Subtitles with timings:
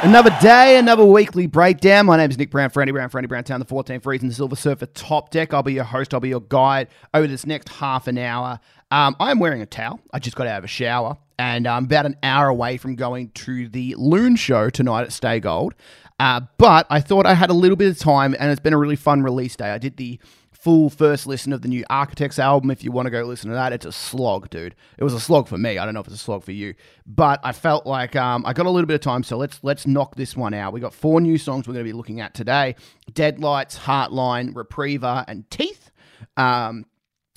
[0.00, 2.06] Another day, another weekly breakdown.
[2.06, 4.54] My name is Nick Brown, Franny Brown, Franny Brown Town, the 14th Reason, the Silver
[4.54, 5.52] Surfer Top Deck.
[5.52, 8.60] I'll be your host, I'll be your guide over this next half an hour.
[8.92, 9.98] Um, I'm wearing a towel.
[10.12, 13.30] I just got out of a shower, and I'm about an hour away from going
[13.30, 15.74] to the Loon Show tonight at Stay Gold.
[16.20, 18.78] Uh, but I thought I had a little bit of time, and it's been a
[18.78, 19.70] really fun release day.
[19.70, 20.20] I did the
[20.68, 22.70] full first listen of the new Architects album.
[22.70, 24.74] If you want to go listen to that, it's a slog, dude.
[24.98, 25.78] It was a slog for me.
[25.78, 26.74] I don't know if it's a slog for you,
[27.06, 29.86] but I felt like um, I got a little bit of time, so let's let's
[29.86, 30.74] knock this one out.
[30.74, 32.76] We got four new songs we're going to be looking at today:
[33.14, 35.90] Deadlights, Heartline, Repriever, and Teeth.
[36.36, 36.84] Um,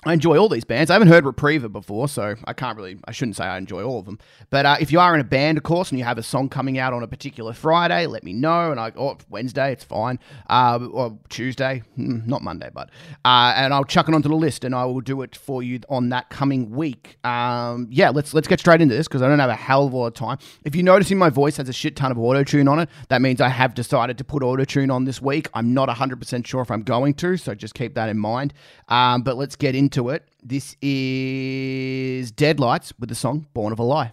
[0.03, 0.89] I enjoy all these bands.
[0.89, 3.99] I haven't heard Repriever before, so I can't really, I shouldn't say I enjoy all
[3.99, 4.17] of them.
[4.49, 6.49] But uh, if you are in a band, of course, and you have a song
[6.49, 8.71] coming out on a particular Friday, let me know.
[8.71, 10.17] And I, or Wednesday, it's fine.
[10.49, 12.89] Uh, or Tuesday, mm, not Monday, but.
[13.23, 15.81] Uh, and I'll chuck it onto the list and I will do it for you
[15.87, 17.23] on that coming week.
[17.23, 19.93] Um, yeah, let's let's get straight into this because I don't have a hell of
[19.93, 20.39] a lot of time.
[20.65, 22.89] If you notice in my voice has a shit ton of auto tune on it,
[23.09, 25.47] that means I have decided to put auto tune on this week.
[25.53, 28.55] I'm not 100% sure if I'm going to, so just keep that in mind.
[28.89, 30.28] Um, but let's get into it.
[30.42, 34.11] This is Deadlights with the song Born of a Lie.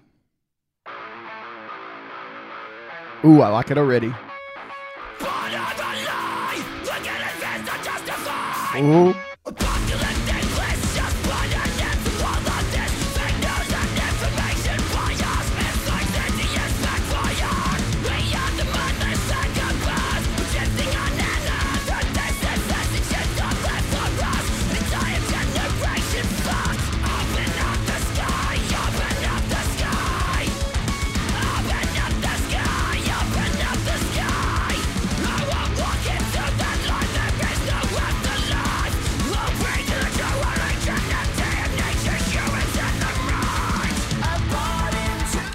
[3.24, 4.12] Ooh, I like it already.
[8.76, 9.14] Ooh.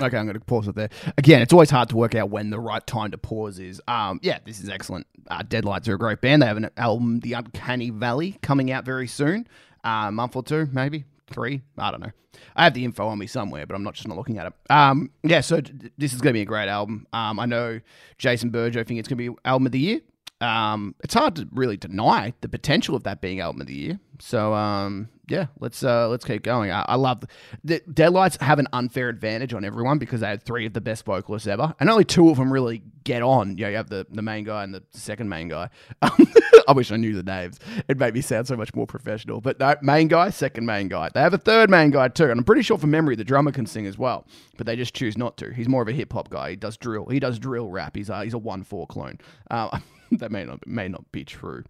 [0.03, 0.89] Okay, I'm going to pause it there.
[1.17, 3.81] Again, it's always hard to work out when the right time to pause is.
[3.87, 5.07] Um, yeah, this is excellent.
[5.27, 6.41] Uh, Deadlights are a great band.
[6.41, 9.47] They have an album, The Uncanny Valley, coming out very soon.
[9.83, 11.61] Uh, a month or two, maybe three.
[11.77, 12.11] I don't know.
[12.55, 14.53] I have the info on me somewhere, but I'm not just not looking at it.
[14.69, 17.07] Um, yeah, so d- this is going to be a great album.
[17.13, 17.79] Um, I know
[18.17, 20.01] Jason Burjo think it's going to be album of the year.
[20.41, 23.99] Um, it's hard to really deny the potential of that being album of the year.
[24.19, 26.69] So um, yeah, let's uh, let's keep going.
[26.71, 27.27] I, I love the,
[27.63, 31.05] the Deadlights have an unfair advantage on everyone because they had three of the best
[31.05, 33.57] vocalists ever, and only two of them really get on.
[33.57, 35.69] You, know, you have the, the main guy and the second main guy.
[36.01, 37.59] I wish I knew the names.
[37.87, 39.39] It made me sound so much more professional.
[39.39, 41.09] But no, main guy, second main guy.
[41.13, 43.51] They have a third main guy too, and I'm pretty sure from memory the drummer
[43.51, 45.53] can sing as well, but they just choose not to.
[45.53, 46.51] He's more of a hip hop guy.
[46.51, 47.05] He does drill.
[47.05, 47.95] He does drill rap.
[47.95, 49.19] He's a, he's a Onefour clone.
[49.49, 49.79] Uh,
[50.11, 51.63] that may not may not be true.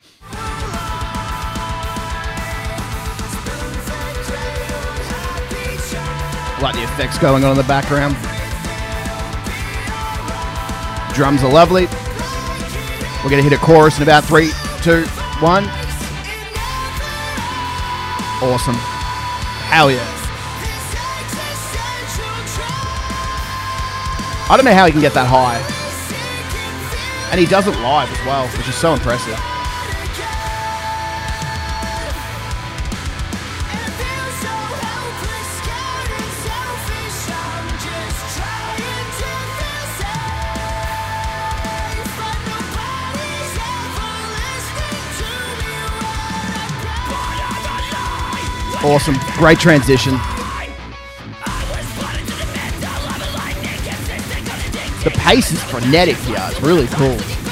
[6.63, 8.15] Like the effects going on in the background.
[11.13, 11.87] Drums are lovely.
[13.21, 14.51] We're gonna hit a chorus in about three,
[14.81, 15.03] two,
[15.43, 15.65] one.
[18.41, 18.75] Awesome.
[19.67, 19.99] Hell yeah.
[24.49, 25.59] I don't know how he can get that high.
[27.31, 29.52] And he does it live as well, which is so impressive.
[48.93, 49.15] Awesome.
[49.37, 50.13] Great transition.
[55.03, 56.37] The pace is frenetic here.
[56.37, 57.42] It's really cool.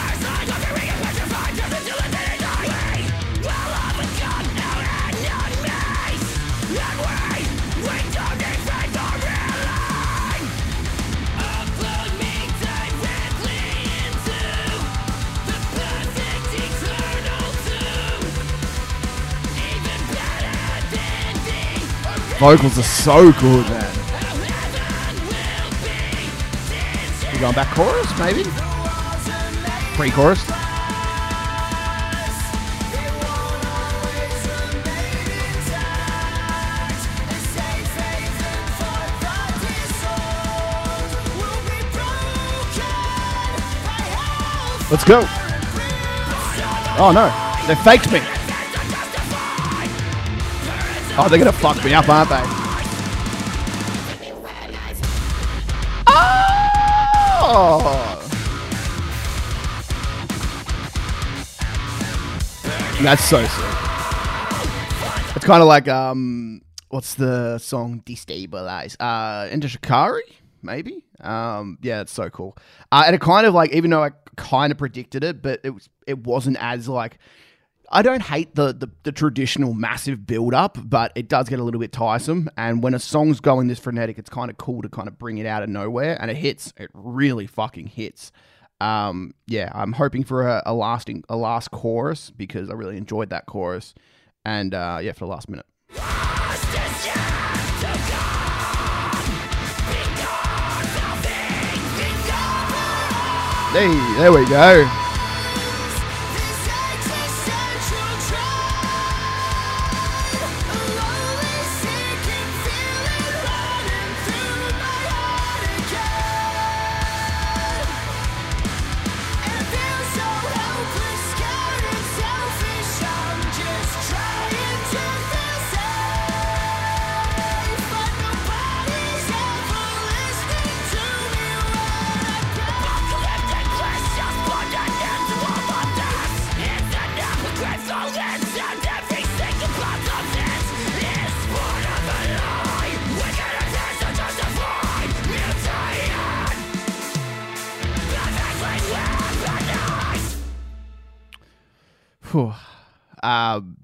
[22.41, 23.93] Vocals are so good, man.
[27.31, 28.41] We going back chorus, maybe?
[29.93, 30.43] Pre-chorus.
[44.89, 45.21] Let's go.
[46.97, 47.29] Oh no,
[47.67, 48.40] they faked me.
[51.23, 52.41] Oh, they're gonna fuck me up, aren't they?
[57.53, 58.17] Oh!
[63.03, 63.65] That's so sick.
[65.35, 68.95] It's kind of like um, what's the song "Destabilize"?
[68.99, 70.23] Uh, Enter Shikari.
[70.63, 71.03] maybe.
[71.19, 72.57] Um, yeah, it's so cool.
[72.91, 75.69] Uh, and it kind of like, even though I kind of predicted it, but it
[75.69, 77.19] was it wasn't as like.
[77.93, 81.63] I don't hate the, the, the traditional massive build up, but it does get a
[81.63, 82.49] little bit tiresome.
[82.55, 85.39] And when a song's going this frenetic, it's kind of cool to kind of bring
[85.39, 86.71] it out of nowhere, and it hits.
[86.77, 88.31] It really fucking hits.
[88.79, 93.29] Um, yeah, I'm hoping for a, a lasting a last chorus because I really enjoyed
[93.31, 93.93] that chorus,
[94.45, 95.65] and uh, yeah, for the last minute.
[103.73, 105.00] Hey, there we go.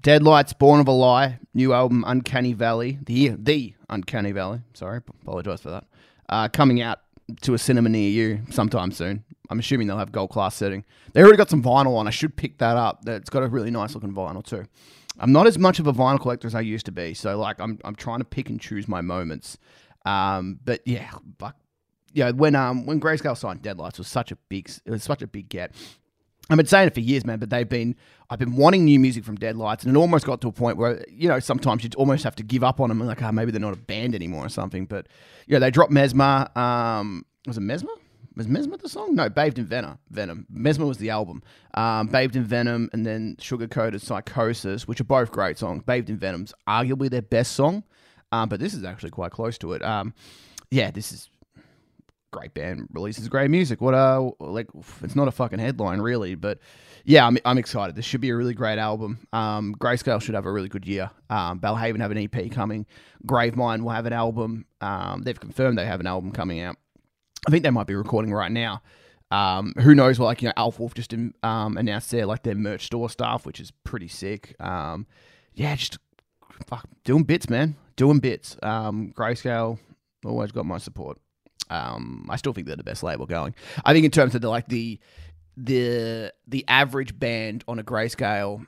[0.00, 4.60] Deadlights, Born of a Lie, new album Uncanny Valley, the the Uncanny Valley.
[4.74, 5.84] Sorry, apologize for that.
[6.28, 7.00] Uh, coming out
[7.42, 9.24] to a cinema near you sometime soon.
[9.50, 10.84] I'm assuming they'll have gold class setting.
[11.12, 12.06] They already got some vinyl on.
[12.06, 13.02] I should pick that up.
[13.06, 14.64] It's got a really nice looking vinyl too.
[15.18, 17.60] I'm not as much of a vinyl collector as I used to be, so like
[17.60, 19.58] I'm I'm trying to pick and choose my moments.
[20.04, 21.56] Um, but yeah, but
[22.12, 25.26] yeah, when um when Grayscale signed Deadlights was such a big it was such a
[25.26, 25.72] big get.
[26.50, 27.94] I've been saying it for years, man, but they've been
[28.30, 31.04] I've been wanting new music from Deadlights, and it almost got to a point where
[31.08, 33.50] you know sometimes you'd almost have to give up on them, and like, oh, maybe
[33.50, 34.86] they're not a band anymore or something.
[34.86, 35.08] But
[35.46, 36.48] yeah, they dropped Mesmer.
[36.56, 37.92] Um, was it Mesmer?
[38.36, 39.16] Was Mesmer the song?
[39.16, 39.98] No, Bathed in Venom.
[40.10, 40.46] Venom.
[40.48, 41.42] Mesmer was the album.
[41.74, 45.82] Um, Bathed in Venom, and then Sugar Coated Psychosis, which are both great songs.
[45.84, 47.82] Bathed in Venom's arguably their best song,
[48.30, 49.82] um, but this is actually quite close to it.
[49.82, 50.14] Um,
[50.70, 51.28] yeah, this is
[52.30, 53.80] great band releases great music.
[53.80, 54.66] What uh like
[55.02, 56.58] it's not a fucking headline really, but
[57.04, 57.96] yeah, I'm I'm excited.
[57.96, 59.18] This should be a really great album.
[59.32, 61.10] Um, Grayscale should have a really good year.
[61.30, 62.86] Um, Belhaven have an EP coming.
[63.26, 64.66] Gravemind will have an album.
[64.80, 66.76] Um, they've confirmed they have an album coming out.
[67.46, 68.82] I think they might be recording right now.
[69.30, 70.18] Um, who knows?
[70.18, 73.46] Well, like you know, Alpha Wolf just um, announced their like their merch store stuff,
[73.46, 74.54] which is pretty sick.
[74.60, 75.06] Um,
[75.54, 75.98] yeah, just
[76.66, 78.56] fuck doing bits, man, doing bits.
[78.62, 79.78] Um, Grayscale
[80.24, 81.18] always got my support.
[81.70, 83.54] Um, I still think they're the best label going.
[83.84, 84.98] I think in terms of the like the
[85.56, 88.66] the the average band on a grayscale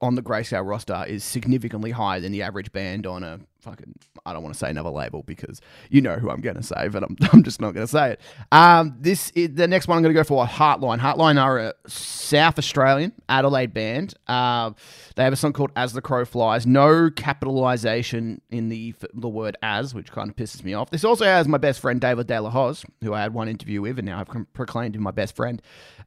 [0.00, 3.94] on the grayscale roster is significantly higher than the average band on a fucking
[4.24, 5.60] I don't want to say another label because
[5.90, 8.12] you know who I'm going to say, but I'm, I'm just not going to say
[8.12, 8.20] it.
[8.52, 10.98] Um, this is the next one I'm going to go for Heartline.
[10.98, 14.14] Heartline are a South Australian Adelaide band.
[14.26, 14.72] Uh,
[15.16, 16.66] they have a song called As the Crow Flies.
[16.66, 20.90] No capitalization in the the word as, which kind of pisses me off.
[20.90, 23.80] This also has my best friend David De La Hoz, who I had one interview
[23.80, 25.60] with, and now I've proclaimed him my best friend,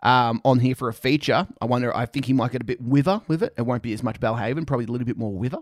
[0.03, 1.47] um, on here for a feature.
[1.61, 3.53] I wonder, I think he might get a bit wither with it.
[3.57, 5.59] It won't be as much Belhaven, probably a little bit more wither.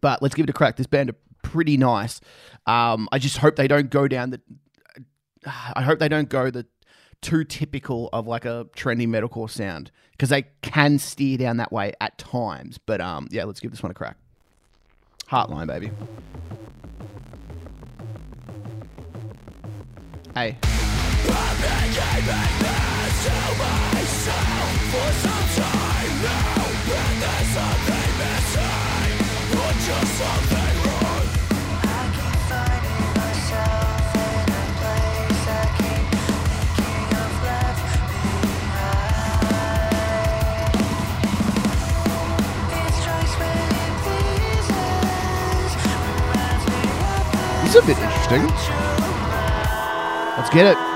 [0.00, 0.76] But let's give it a crack.
[0.76, 2.20] This band are pretty nice.
[2.66, 4.40] Um, I just hope they don't go down the.
[5.46, 6.66] I hope they don't go the
[7.22, 11.92] too typical of like a trendy metalcore sound because they can steer down that way
[12.00, 12.78] at times.
[12.78, 14.16] But um, yeah, let's give this one a crack.
[15.28, 15.90] Heartline, baby.
[20.34, 20.56] Hey.
[47.70, 48.46] Is a bit interesting.
[50.36, 50.89] Let's get it.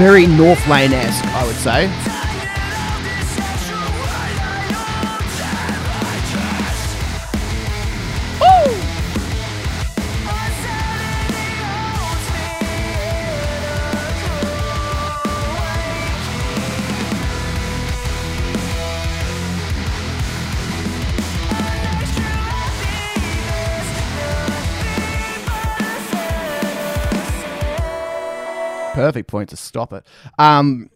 [0.00, 2.19] Very Northlane esque, I would say.
[29.10, 30.06] Perfect point to stop it.
[30.38, 30.88] Um,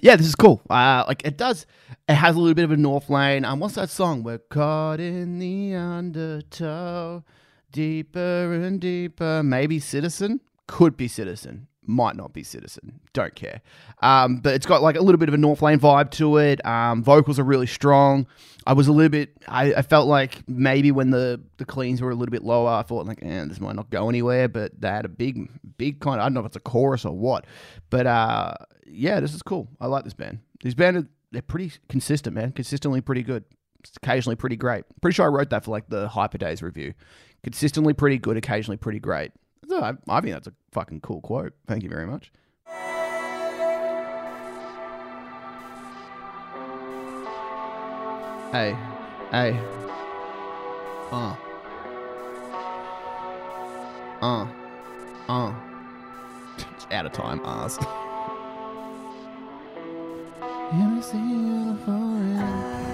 [0.00, 0.62] yeah, this is cool.
[0.70, 1.66] Uh, like it does.
[2.08, 3.44] It has a little bit of a Northlane.
[3.44, 4.22] Um, what's that song?
[4.22, 7.24] We're caught in the undertow,
[7.72, 9.42] deeper and deeper.
[9.42, 10.42] Maybe Citizen.
[10.68, 11.66] Could be Citizen.
[11.90, 13.00] Might not be Citizen.
[13.12, 13.62] Don't care.
[14.00, 16.64] Um, but it's got like a little bit of a Northlane vibe to it.
[16.64, 18.28] Um, vocals are really strong.
[18.64, 19.36] I was a little bit.
[19.48, 22.82] I, I felt like maybe when the the cleans were a little bit lower, I
[22.82, 24.48] thought like, eh, this might not go anywhere.
[24.48, 26.20] But they had a big, big kind.
[26.20, 27.44] Of, I don't know if it's a chorus or what,
[27.90, 28.54] but uh,
[28.86, 29.66] yeah, this is cool.
[29.80, 30.38] I like this band.
[30.62, 32.52] These band, they're pretty consistent, man.
[32.52, 33.42] Consistently pretty good.
[34.00, 34.84] Occasionally pretty great.
[35.00, 36.94] Pretty sure I wrote that for like the Hyper Days review.
[37.42, 38.36] Consistently pretty good.
[38.36, 39.32] Occasionally pretty great.
[39.68, 41.52] So I, I think that's a fucking cool quote.
[41.66, 42.32] Thank you very much.
[48.52, 48.76] Hey,
[49.30, 49.56] hey.
[51.12, 51.36] Uh.
[54.20, 54.46] Uh.
[55.28, 55.54] Uh.
[56.74, 57.78] It's out of time, ass.
[60.72, 62.89] Oh.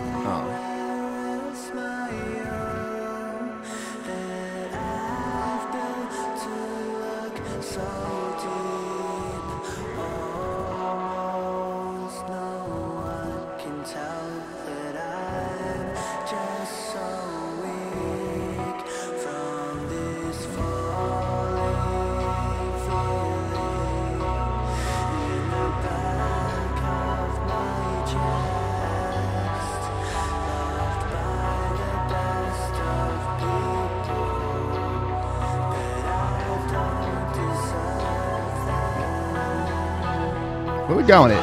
[41.07, 41.41] We going here?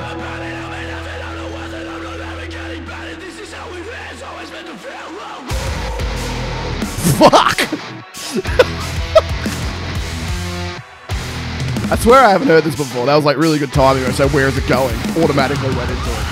[7.15, 7.23] Fuck!
[11.89, 13.05] I swear I haven't heard this before.
[13.05, 14.03] That was like really good timing.
[14.03, 16.25] I said, "Where is it going?" Automatically went into it.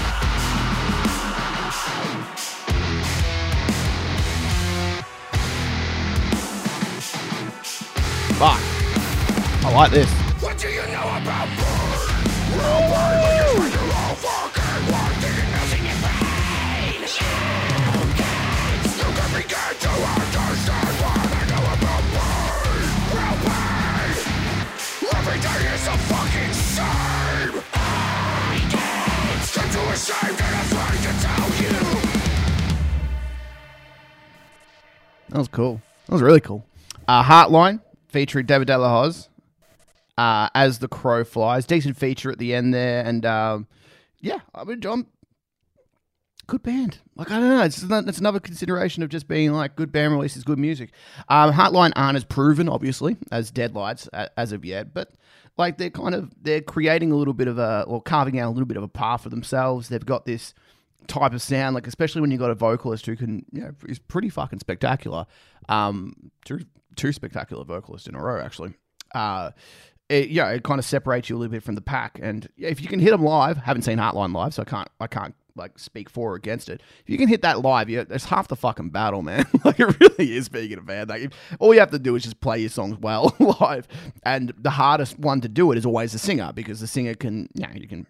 [8.36, 8.60] Fuck!
[9.64, 10.12] I like this.
[10.42, 11.71] What do you know about
[35.30, 35.82] That was cool.
[36.06, 36.66] That was really cool.
[37.08, 39.28] Uh, Heartline featuring David De La Hoz
[40.18, 41.66] uh, as the crow flies.
[41.66, 43.68] Decent feature at the end there, and um,
[44.22, 45.08] yeah, I mean, John,
[46.52, 46.98] good band.
[47.16, 50.44] Like I don't know, it's not, another consideration of just being like good band releases
[50.44, 50.92] good music.
[51.30, 55.14] Um, Heartline aren't as proven, obviously, as Deadlights as of yet, but
[55.58, 58.54] like they're kind of they're creating a little bit of a or carving out a
[58.54, 59.88] little bit of a path for themselves.
[59.88, 60.54] They've got this
[61.08, 63.98] type of sound, like especially when you got a vocalist who can, you know, is
[63.98, 65.28] pretty fucking spectacular.
[65.70, 66.66] Um, two
[66.98, 68.74] two spectacular vocalists in a row, actually.
[69.16, 69.52] Uh,
[70.12, 72.82] it, yeah, it kind of separates you a little bit from the pack, and if
[72.82, 75.80] you can hit them live, haven't seen Heartline live, so I can't, I can't like
[75.80, 76.82] speak for or against it.
[77.04, 79.46] If you can hit that live, yeah, it's half the fucking battle, man.
[79.64, 81.10] like it really is being in a band.
[81.10, 83.88] Like if, all you have to do is just play your songs well live,
[84.24, 87.48] and the hardest one to do it is always the singer because the singer can,
[87.56, 88.06] you you can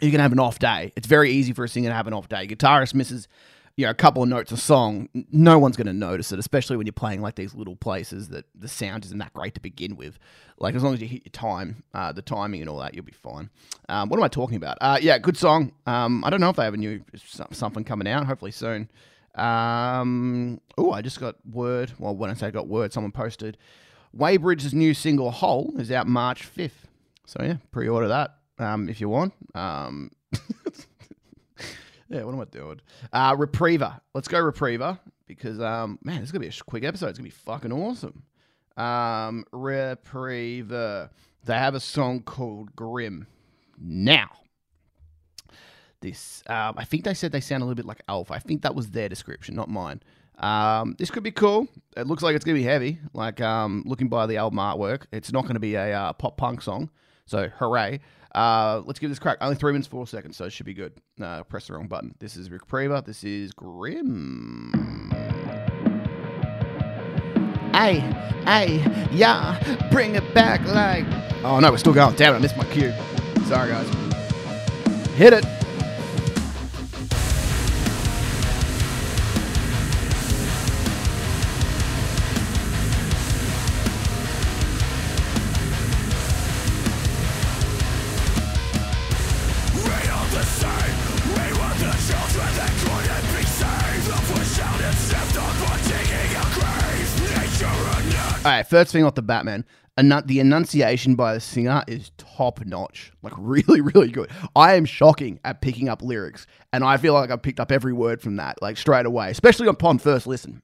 [0.00, 0.92] you can have an off day.
[0.96, 2.46] It's very easy for a singer to have an off day.
[2.46, 3.28] Guitarist misses,
[3.76, 5.08] you know, a couple of notes a song.
[5.30, 8.46] No one's going to notice it, especially when you're playing like these little places that
[8.54, 10.18] the sound isn't that great to begin with.
[10.58, 13.04] Like as long as you hit your time, uh, the timing and all that, you'll
[13.04, 13.50] be fine.
[13.90, 14.78] Um, what am I talking about?
[14.80, 15.72] Uh, yeah, good song.
[15.86, 17.02] Um, I don't know if they have a new
[17.52, 18.24] something coming out.
[18.24, 18.88] Hopefully soon.
[19.34, 21.92] Um, oh, I just got word.
[21.98, 23.58] Well, when I say I got word, someone posted.
[24.14, 26.86] Weybridge's new single "Hole" is out March fifth.
[27.26, 29.34] So yeah, pre-order that um, if you want.
[32.08, 32.80] Yeah, what am I doing?
[33.12, 34.00] Uh, Repriever.
[34.14, 37.08] Let's go Repriever because um, man, this is gonna be a quick episode.
[37.08, 38.22] It's gonna be fucking awesome.
[38.76, 41.10] Um, Repriever.
[41.44, 43.26] They have a song called Grim.
[43.78, 44.30] Now,
[46.00, 48.34] this um, I think they said they sound a little bit like Alpha.
[48.34, 50.00] I think that was their description, not mine.
[50.38, 51.66] Um, this could be cool.
[51.96, 52.98] It looks like it's gonna be heavy.
[53.12, 56.62] Like um, looking by the album artwork, it's not gonna be a uh, pop punk
[56.62, 56.90] song.
[57.26, 58.00] So hooray!
[58.36, 59.38] Uh, let's give this crack.
[59.40, 60.92] Only three minutes four seconds, so it should be good.
[61.20, 62.14] Uh, press the wrong button.
[62.18, 63.00] This is Repriever.
[63.00, 64.70] This is Grim.
[67.72, 68.00] Hey,
[68.44, 71.06] hey, yeah, bring it back like.
[71.44, 72.14] Oh no, we're still going.
[72.16, 72.92] Damn it, I missed my cue.
[73.46, 73.88] Sorry, guys.
[75.14, 75.55] Hit it.
[98.50, 99.64] Right, first thing off the bat, man.
[99.98, 103.12] Enun- the enunciation by the singer is top notch.
[103.22, 104.30] Like, really, really good.
[104.54, 107.92] I am shocking at picking up lyrics, and I feel like I picked up every
[107.92, 110.62] word from that, like, straight away, especially upon first listen.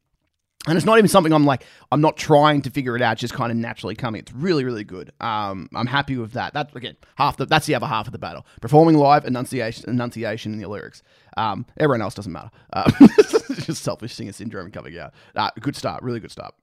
[0.69, 3.35] And it's not even something I'm like, I'm not trying to figure it out, just
[3.35, 4.21] kind of naturally coming.
[4.21, 5.13] It's really, really good.
[5.21, 6.55] Um, I'm happy with that.
[6.55, 8.47] That again, half the that's the other half of the battle.
[8.61, 11.03] Performing live, enunciation, enunciation in the lyrics.
[11.37, 12.51] Um, everyone else doesn't matter.
[12.75, 12.93] Um,
[13.55, 15.13] just selfish singer syndrome coming out.
[15.35, 16.55] Uh, good start, really good start.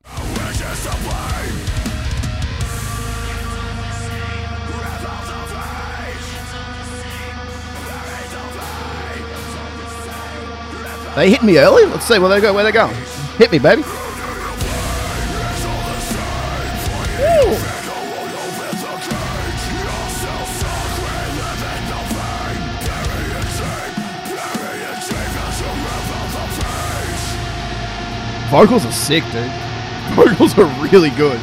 [11.15, 11.85] They hit me early.
[11.85, 12.53] Let's see where they go.
[12.53, 12.95] Where they going?
[13.39, 13.83] Hit me, baby.
[28.49, 29.49] Vocals are sick, dude.
[30.15, 31.39] Vocals are really good.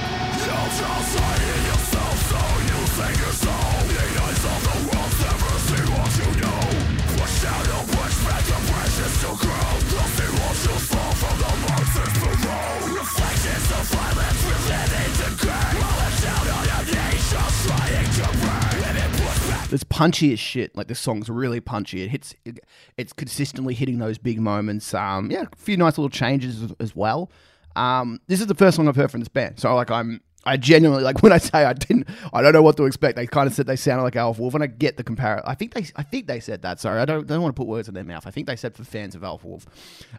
[19.97, 20.77] Punchy as shit.
[20.77, 22.03] Like this song's really punchy.
[22.03, 22.35] It hits.
[22.45, 22.61] It,
[22.99, 24.93] it's consistently hitting those big moments.
[24.93, 27.31] Um, yeah, a few nice little changes as, as well.
[27.75, 30.21] Um, this is the first song I've heard from this band, so like I'm.
[30.49, 32.09] I genuinely like when I say I didn't.
[32.33, 33.17] I don't know what to expect.
[33.17, 35.45] They kind of said they sounded like Alpha Wolf, and I get the comparison.
[35.49, 35.87] I think they.
[35.97, 36.79] I think they said that.
[36.79, 37.27] Sorry, I don't.
[37.27, 38.27] Don't want to put words in their mouth.
[38.27, 39.67] I think they said for fans of Alpha Wolf.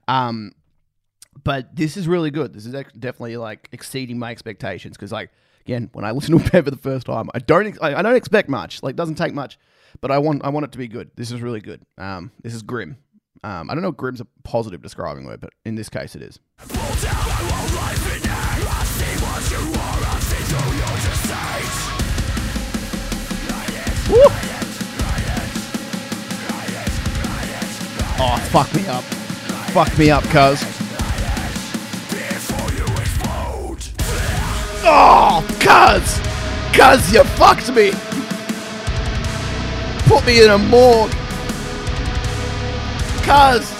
[0.07, 0.53] Um,
[1.43, 2.53] but this is really good.
[2.53, 5.29] This is definitely like exceeding my expectations because like
[5.67, 8.15] again, when I listen to a for the first time, I don't ex- I, don't
[8.15, 8.81] expect much.
[8.81, 9.59] Like, doesn't take much,
[10.01, 11.11] but I want I want it to be good.
[11.15, 11.81] This is really good.
[11.97, 12.97] Um, this is grim.
[13.43, 16.21] Um, I don't know if grim's a positive describing word, but in this case, it
[16.21, 16.39] is.
[28.19, 29.03] Oh, fuck me up.
[29.73, 30.76] Fuck me up, cuz.
[34.89, 36.21] Oh, cuz!
[36.73, 37.91] Cuz, you fucked me!
[40.07, 41.11] Put me in a morgue!
[43.23, 43.73] Cuz!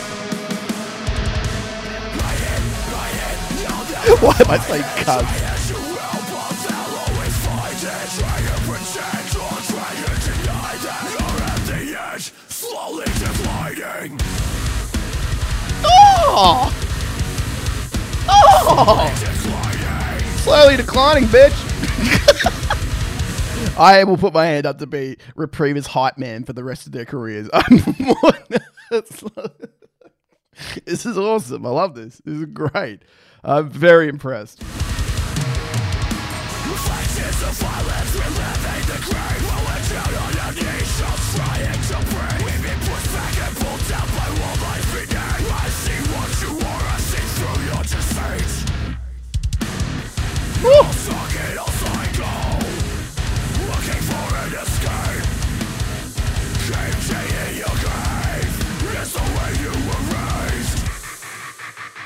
[4.20, 5.26] Why am I saying cuz?
[15.86, 16.72] Oh!
[18.30, 19.27] Oh!
[20.48, 21.52] Slowly declining, bitch.
[23.78, 26.94] I will put my hand up to be Repriever's hype man for the rest of
[26.94, 27.50] their careers.
[30.86, 31.66] This is awesome.
[31.66, 32.22] I love this.
[32.24, 33.02] This is great.
[33.44, 34.64] I'm very impressed.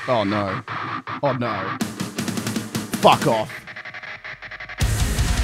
[0.08, 0.62] Oh no.
[1.22, 1.78] Oh no.
[3.00, 3.50] Fuck off.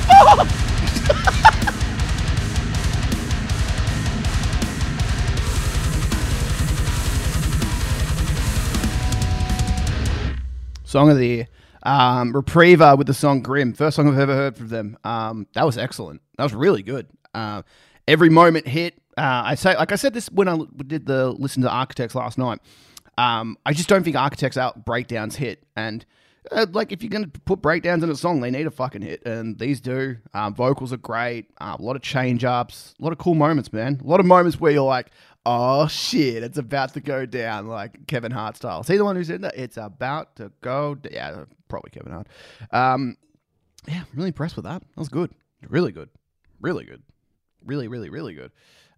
[10.84, 11.48] Song of the year.
[11.82, 13.72] Um, Repriever with the song Grim.
[13.72, 14.98] First song I've ever heard from them.
[15.04, 16.20] Um, that was excellent.
[16.36, 17.06] That was really good.
[17.34, 17.62] Uh,
[18.06, 18.94] every moment hit.
[19.16, 22.38] Uh, I say, like I said this when I did the listen to Architects last
[22.38, 22.60] night.
[23.16, 25.64] Um, I just don't think Architects out breakdowns hit.
[25.76, 26.06] And
[26.52, 29.26] uh, like if you're gonna put breakdowns in a song, they need a fucking hit,
[29.26, 30.16] and these do.
[30.34, 31.46] Um, vocals are great.
[31.60, 32.94] Uh, a lot of change ups.
[33.00, 34.00] A lot of cool moments, man.
[34.02, 35.10] A lot of moments where you're like,
[35.50, 38.80] oh shit, it's about to go down, like Kevin Hart style.
[38.82, 39.56] Is he the one who said that?
[39.56, 40.94] It's about to go.
[40.94, 42.26] d- Yeah, probably Kevin Hart.
[42.70, 43.16] Um,
[43.87, 44.82] yeah, I'm really impressed with that.
[44.82, 45.30] That was good.
[45.68, 46.11] Really good.
[46.61, 47.02] Really good.
[47.64, 48.52] Really, really, really good.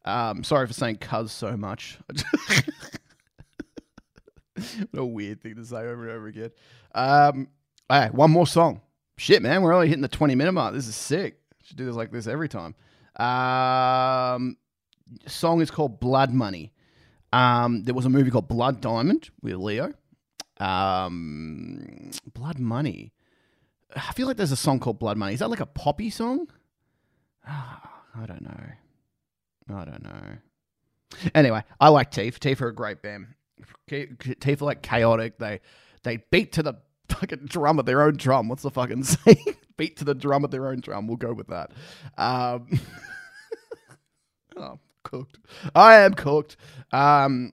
[0.04, 1.98] Um, sorry for saying cuz so much.
[4.54, 6.50] what a weird thing to say over and over again.
[6.94, 7.48] Um,
[7.88, 8.80] all right, one more song.
[9.16, 10.74] Shit, man, we're only hitting the 20 minute mark.
[10.74, 11.38] This is sick.
[11.62, 12.74] Should do this like this every time.
[13.16, 14.56] Um,
[15.26, 16.72] song is called Blood Money.
[17.32, 19.92] Um, there was a movie called Blood Diamond with Leo.
[20.58, 23.12] Um, Blood Money.
[23.94, 25.34] I feel like there's a song called Blood Money.
[25.34, 26.48] Is that like a poppy song?
[27.46, 29.76] I don't know.
[29.76, 31.30] I don't know.
[31.34, 32.40] Anyway, I like Teeth.
[32.40, 33.26] Teeth are a great band.
[33.88, 35.38] Teeth are like chaotic.
[35.38, 35.60] They
[36.02, 36.74] they beat to the
[37.08, 38.48] fucking drum at their own drum.
[38.48, 39.56] What's the fucking saying?
[39.76, 41.06] Beat to the drum at their own drum.
[41.06, 41.72] We'll go with that.
[42.16, 42.68] Um,
[44.56, 44.78] oh,
[45.10, 45.38] cooked.
[45.74, 46.56] I am cooked.
[46.92, 47.52] Um,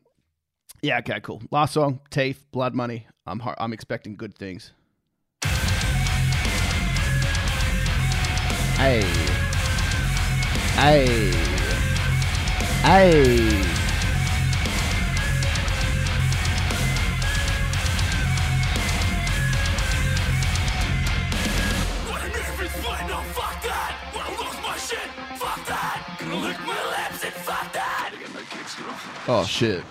[0.81, 0.99] yeah.
[0.99, 1.19] Okay.
[1.21, 1.41] Cool.
[1.51, 1.99] Last song.
[2.09, 2.45] Teeth.
[2.51, 3.07] Blood Money.
[3.25, 3.39] I'm.
[3.39, 4.71] ho- I'm expecting good things.
[8.77, 9.01] Hey.
[10.75, 11.31] Hey.
[12.83, 13.76] Hey.
[29.27, 29.83] Get shit.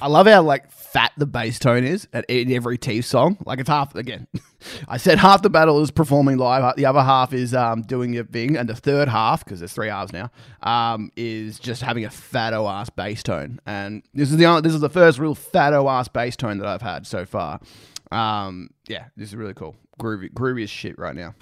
[0.00, 3.38] I love how like fat the bass tone is at in every T song.
[3.46, 4.26] Like it's half again.
[4.88, 8.24] I said half the battle is performing live, the other half is um, doing your
[8.24, 10.32] thing, and the third half because there's three halves now
[10.64, 13.60] um, is just having a fatto ass bass tone.
[13.64, 16.82] And this is the this is the first real fatto ass bass tone that I've
[16.82, 17.60] had so far.
[18.10, 19.76] Um, yeah, this is really cool.
[20.00, 21.36] Groovy, groovy as shit right now.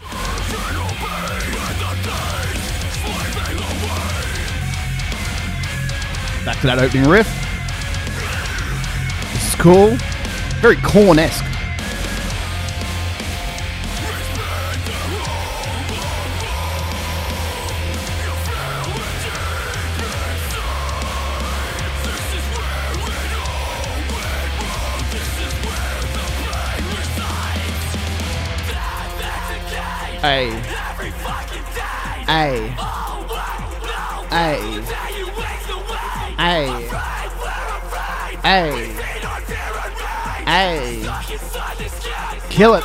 [6.45, 7.46] Back to that opening riff.
[9.59, 9.97] Cool.
[10.61, 11.45] Very Korn esque.
[30.21, 30.51] Hey.
[32.27, 32.69] Hey.
[34.31, 34.83] Hey.
[36.37, 36.88] Hey.
[38.42, 38.96] Hey.
[40.47, 41.03] Hey.
[42.51, 42.85] Kill it.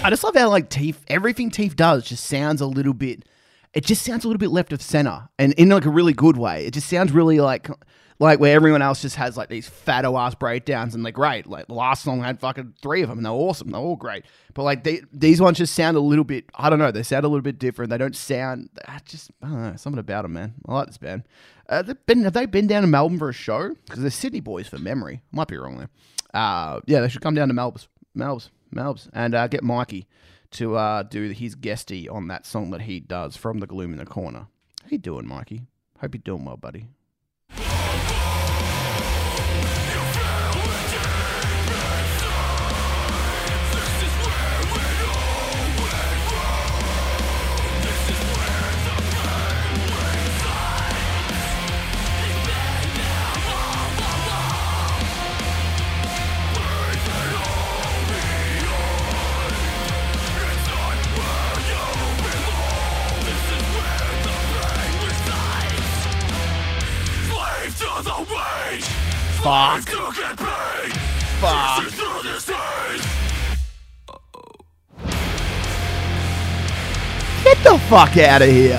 [0.00, 3.28] I just love how like Teeth, everything Teeth does just sounds a little bit.
[3.74, 6.36] It just sounds a little bit left of center, and in like a really good
[6.36, 6.66] way.
[6.66, 7.68] It just sounds really like
[8.18, 11.46] like where everyone else just has like these fatto ass breakdowns, and they're great.
[11.46, 13.70] Like the last song had fucking three of them, and they're awesome.
[13.70, 16.46] They're all great, but like they, these ones just sound a little bit.
[16.54, 16.90] I don't know.
[16.90, 17.90] They sound a little bit different.
[17.90, 18.70] They don't sound.
[18.86, 20.54] I just I don't know something about them, man.
[20.66, 21.24] I like this band.
[21.68, 23.74] Uh, they've been have they been down to Melbourne for a show?
[23.86, 25.22] Because they're Sydney boys for memory.
[25.32, 25.90] Might be wrong there.
[26.34, 27.82] Uh, yeah, they should come down to Melbourne.
[28.16, 30.08] Melbs, Melbs, and uh, get Mikey
[30.50, 33.98] to uh, do his guesty on that song that he does from the gloom in
[33.98, 34.48] the corner.
[34.82, 35.62] How you doing, Mikey?
[36.00, 36.88] Hope you're doing well, buddy.
[77.88, 78.76] Fuck out of here.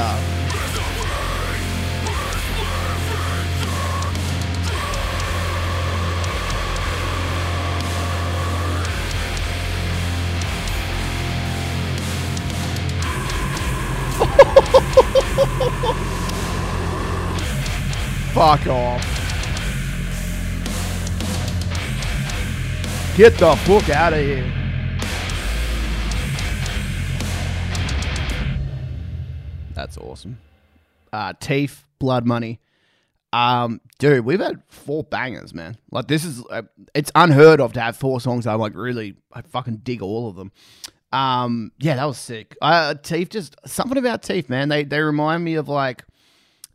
[18.31, 19.03] Fuck off.
[23.17, 24.58] Get the fuck out of here.
[29.79, 30.39] That's awesome.
[31.13, 32.59] Uh, Teeth, Blood Money.
[33.31, 35.77] Um, dude, we've had four bangers, man.
[35.89, 36.63] Like this is, uh,
[36.93, 38.45] it's unheard of to have four songs.
[38.45, 40.51] I'm like really, I fucking dig all of them.
[41.13, 42.57] Um, yeah, that was sick.
[42.61, 44.67] Uh, Teeth, just something about Teeth, man.
[44.67, 46.03] They they remind me of like,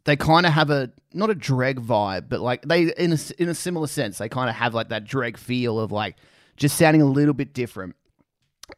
[0.05, 3.51] they kind of have a not a Dregg vibe, but like they in a, in
[3.51, 6.17] a similar sense, they kind of have like that Dregg feel of like
[6.57, 7.97] just sounding a little bit different,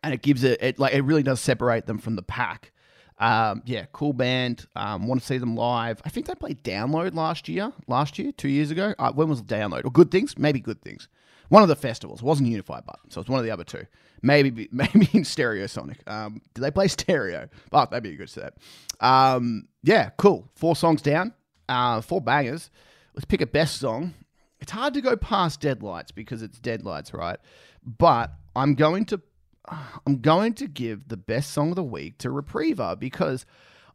[0.03, 2.73] and it gives it, it like it really does separate them from the pack.
[3.19, 4.67] Um, yeah, cool band.
[4.77, 6.01] Um, want to see them live.
[6.05, 7.73] I think they played Download last year.
[7.87, 8.95] Last year, two years ago.
[8.99, 9.85] Uh, when was Download?
[9.85, 10.39] Or Good Things?
[10.39, 11.09] Maybe Good Things.
[11.49, 12.21] One of the festivals.
[12.21, 13.87] It wasn't Unified Button, so it's one of the other two.
[14.23, 16.07] Maybe maybe in Stereosonic.
[16.07, 17.49] Um, did they play Stereo?
[17.73, 18.55] Oh, that'd be a good set.
[19.01, 20.51] Um, yeah, cool.
[20.55, 21.33] Four songs down.
[21.69, 22.71] Uh, four bangers.
[23.15, 24.15] Let's pick a best song.
[24.61, 27.39] It's hard to go past Deadlights because it's Deadlights, right?
[27.85, 29.21] But I'm going to
[30.07, 33.47] I'm going to give the best song of the week to Repriever because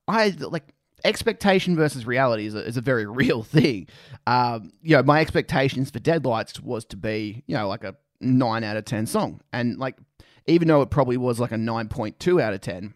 [0.08, 3.88] I like expectation versus reality is a, is a very real thing.
[4.28, 8.64] Um, you know, my expectations for Deadlights was to be, you know, like a nine
[8.64, 9.98] out of ten song, and like
[10.48, 12.94] even though it probably was like a nine point two out of ten,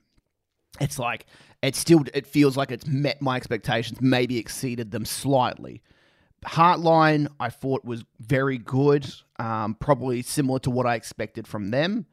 [0.79, 1.25] it's like
[1.61, 5.81] it still it feels like it's met my expectations, maybe exceeded them slightly.
[6.45, 12.05] Heartline, I thought was very good, um, probably similar to what I expected from them.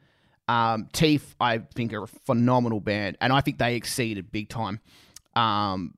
[0.53, 4.81] Um, Teeth, I think, are a phenomenal band, and I think they exceeded big time.
[5.35, 5.95] Um,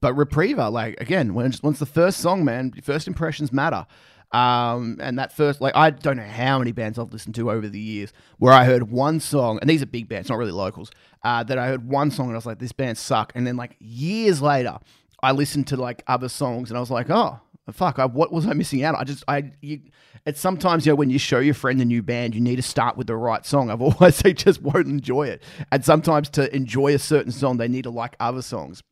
[0.00, 3.86] but Repriever, like again, when once the first song, man, first impressions matter.
[4.32, 7.68] Um, and that first, like, I don't know how many bands I've listened to over
[7.68, 10.90] the years where I heard one song, and these are big bands, not really locals,
[11.22, 13.30] uh, that I heard one song and I was like, this band suck.
[13.36, 14.78] And then, like, years later,
[15.22, 17.40] I listened to like other songs and I was like, oh,
[17.72, 18.94] fuck, I, what was I missing out?
[18.94, 19.80] I just, I, you,
[20.26, 22.62] it's sometimes, you know, when you show your friend a new band, you need to
[22.62, 23.70] start with the right song.
[23.70, 25.42] Otherwise, they just won't enjoy it.
[25.72, 28.82] And sometimes to enjoy a certain song, they need to like other songs.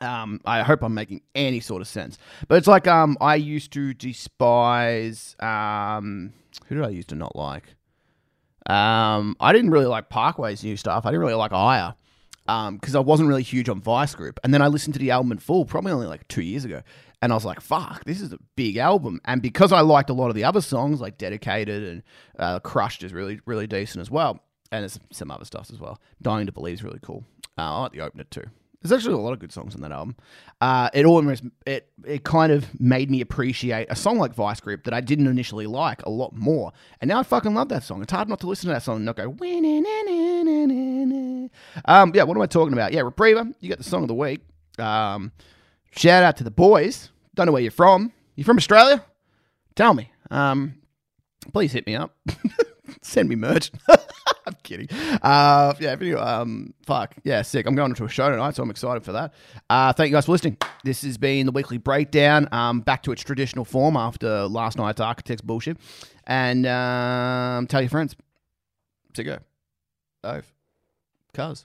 [0.00, 2.18] Um, I hope I'm making any sort of sense.
[2.48, 6.32] But it's like um, I used to despise um,
[6.66, 7.74] who did I used to not like?
[8.66, 11.04] Um, I didn't really like Parkway's new stuff.
[11.04, 11.94] I didn't really like Ire
[12.46, 14.40] because I wasn't really huge on Vice Grip.
[14.42, 16.82] And then I listened to the album in full, probably only like two years ago,
[17.24, 20.12] and I was like, "Fuck, this is a big album." And because I liked a
[20.12, 22.02] lot of the other songs, like Dedicated and
[22.38, 24.40] uh, Crushed, is really really decent as well.
[24.70, 25.98] And there's some other stuff as well.
[26.20, 27.24] Dying to Believe is really cool.
[27.56, 28.44] Uh, I like the opener too.
[28.82, 30.16] There's actually a lot of good songs on that album.
[30.60, 34.84] Uh, it almost it it kind of made me appreciate a song like Vice Grip
[34.84, 38.02] that I didn't initially like a lot more, and now I fucking love that song.
[38.02, 39.34] It's hard not to listen to that song and not go.
[41.86, 42.92] Um, yeah, what am I talking about?
[42.92, 44.42] Yeah, Repriever, you got the song of the week.
[44.78, 45.32] Um,
[45.96, 47.10] shout out to the boys.
[47.34, 48.12] Don't know where you're from.
[48.36, 49.04] You from Australia?
[49.74, 50.10] Tell me.
[50.30, 50.74] Um,
[51.52, 52.16] please hit me up.
[53.02, 53.70] Send me merch.
[54.46, 54.88] I'm kidding.
[55.22, 57.14] Uh, yeah, um, fuck.
[57.24, 57.66] Yeah, sick.
[57.66, 59.32] I'm going to a show tonight, so I'm excited for that.
[59.70, 60.58] Uh, thank you guys for listening.
[60.84, 65.00] This has been the weekly breakdown, um, back to its traditional form after last night's
[65.00, 65.78] Architects bullshit.
[66.26, 68.16] And um, tell your friends.
[69.14, 69.40] Sicko.
[70.24, 70.52] Ove.
[71.32, 71.64] Cuz.